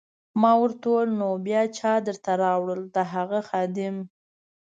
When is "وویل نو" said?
0.89-1.29